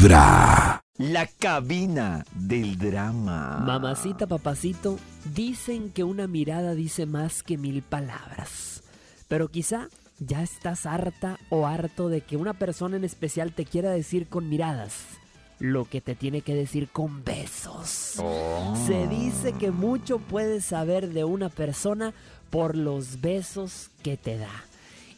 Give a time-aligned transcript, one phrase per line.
[0.00, 0.82] Vibra.
[0.96, 3.62] La cabina del drama.
[3.66, 4.98] Mamacita, papacito,
[5.34, 8.82] dicen que una mirada dice más que mil palabras.
[9.28, 13.90] Pero quizá ya estás harta o harto de que una persona en especial te quiera
[13.90, 14.94] decir con miradas
[15.58, 18.16] lo que te tiene que decir con besos.
[18.86, 22.14] Se dice que mucho puedes saber de una persona
[22.48, 24.64] por los besos que te da.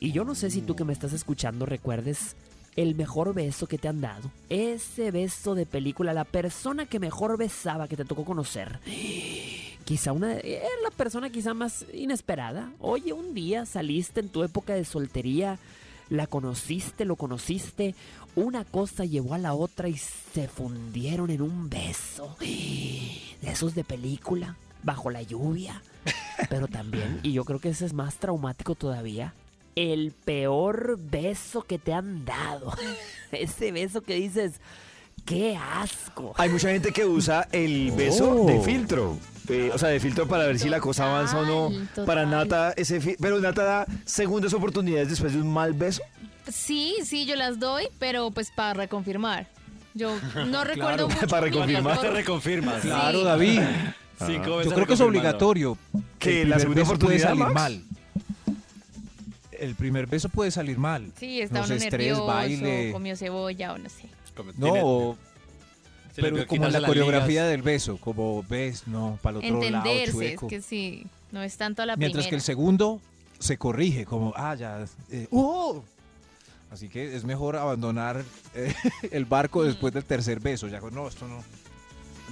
[0.00, 2.34] Y yo no sé si tú que me estás escuchando recuerdes
[2.76, 4.30] el mejor beso que te han dado.
[4.48, 8.80] Ese beso de película, la persona que mejor besaba que te tocó conocer.
[9.84, 12.70] Quizá una era la persona quizá más inesperada.
[12.78, 15.58] Oye, un día saliste en tu época de soltería,
[16.08, 17.96] la conociste, lo conociste,
[18.36, 22.36] una cosa llevó a la otra y se fundieron en un beso.
[22.40, 25.82] De esos de película, bajo la lluvia.
[26.48, 29.34] Pero también, y yo creo que ese es más traumático todavía,
[29.76, 32.72] el peor beso que te han dado.
[33.32, 34.60] Ese beso que dices,
[35.24, 36.34] qué asco.
[36.36, 39.18] Hay mucha gente que usa el beso de filtro.
[39.48, 41.86] Eh, o sea, de filtro para ver si la cosa avanza o no.
[41.88, 42.26] Total, Para.
[42.26, 46.02] Nata, ese fi- pero Nata da segundas oportunidades después de un mal beso.
[46.48, 49.48] Sí, sí, yo las doy, pero pues para reconfirmar.
[49.94, 50.16] Yo
[50.46, 51.26] no recuerdo mucho.
[51.26, 51.96] para reconfirmar.
[52.00, 52.82] por- reconfirmas.
[52.82, 52.88] Sí.
[52.88, 53.60] Claro, David.
[54.24, 55.76] Cinco veces Yo creo que es obligatorio.
[56.20, 57.54] ¿Que la segunda beso puede oportunidad, salir Max?
[57.54, 57.82] mal.
[59.62, 61.12] El primer beso puede salir mal.
[61.18, 62.90] Sí, está No uno sé, estrés, nervioso, baile.
[62.92, 64.08] comió cebolla o no sé.
[64.36, 65.18] Como No, o-
[66.16, 67.50] pero como la coreografía ligas.
[67.50, 70.48] del beso, como ves, no, para el otro lado, Entenderse, es chueco.
[70.48, 73.00] que sí, no es tanto la Mientras que el segundo
[73.38, 75.82] se corrige, como, ah, ya, eh, ¡oh!
[76.70, 78.74] Así que es mejor abandonar eh,
[79.10, 80.66] el barco después del tercer beso.
[80.68, 81.42] Ya, no, esto no.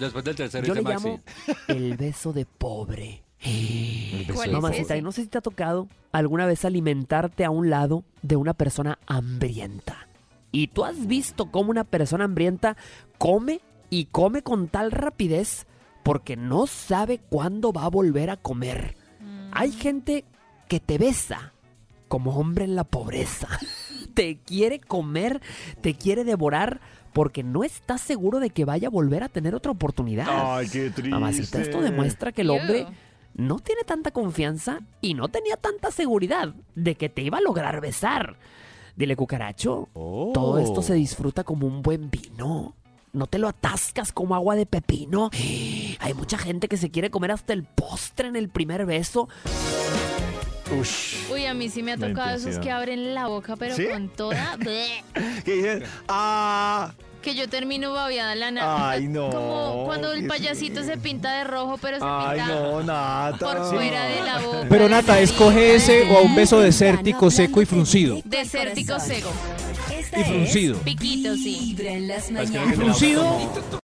[0.00, 1.08] Después del tercero Yo le Maxi.
[1.08, 1.20] llamo
[1.68, 3.22] el beso de pobre.
[3.42, 4.98] ¿Cuál es Mamacita, ese?
[4.98, 8.54] y no sé si te ha tocado alguna vez alimentarte a un lado de una
[8.54, 10.08] persona hambrienta.
[10.50, 12.76] Y tú has visto cómo una persona hambrienta
[13.18, 15.66] come y come con tal rapidez
[16.02, 18.96] porque no sabe cuándo va a volver a comer.
[19.20, 19.50] Mm.
[19.52, 20.24] Hay gente
[20.68, 21.52] que te besa
[22.08, 23.48] como hombre en la pobreza.
[24.14, 25.40] Te quiere comer,
[25.80, 26.80] te quiere devorar
[27.12, 30.26] porque no está seguro de que vaya a volver a tener otra oportunidad.
[30.28, 31.10] Ay, qué triste.
[31.10, 32.88] Mamacita, esto demuestra que el hombre Ew.
[33.38, 37.80] No tiene tanta confianza y no tenía tanta seguridad de que te iba a lograr
[37.80, 38.36] besar.
[38.96, 42.74] Dile, cucaracho, todo esto se disfruta como un buen vino.
[43.12, 45.30] No te lo atascas como agua de pepino.
[46.00, 49.28] Hay mucha gente que se quiere comer hasta el postre en el primer beso.
[50.78, 51.30] Ush.
[51.32, 53.86] Uy, a mí sí me ha tocado esos que abren la boca, pero ¿Sí?
[53.86, 54.58] con toda.
[55.44, 58.90] Que dicen, ah, que yo termino babeada en la nada.
[58.90, 62.82] Ay, no, Como cuando el payasito se pinta de rojo, pero se ay, pinta no,
[62.82, 63.38] Nata.
[63.38, 64.66] por fuera de la boca.
[64.68, 68.20] Pero Nata, escoge ese o a un beso desértico, seco y fruncido.
[68.24, 69.30] Desértico seco.
[69.92, 70.78] Esta Y fruncido.
[70.80, 71.74] Piquito, sí.
[71.76, 72.74] Vibra en las Es que mañanas.
[72.76, 73.24] Fruncido